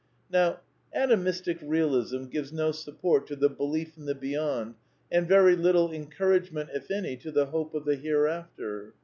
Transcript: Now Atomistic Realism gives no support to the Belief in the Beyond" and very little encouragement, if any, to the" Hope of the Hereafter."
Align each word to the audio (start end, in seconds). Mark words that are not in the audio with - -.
Now 0.31 0.61
Atomistic 0.95 1.59
Realism 1.61 2.23
gives 2.25 2.51
no 2.51 2.71
support 2.71 3.27
to 3.27 3.35
the 3.35 3.49
Belief 3.49 3.97
in 3.97 4.05
the 4.07 4.15
Beyond" 4.15 4.73
and 5.11 5.27
very 5.27 5.55
little 5.55 5.91
encouragement, 5.93 6.71
if 6.73 6.89
any, 6.89 7.15
to 7.17 7.31
the" 7.31 7.45
Hope 7.51 7.75
of 7.75 7.85
the 7.85 7.97
Hereafter." 7.97 8.95